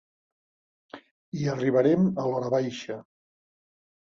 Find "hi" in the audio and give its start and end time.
1.41-1.45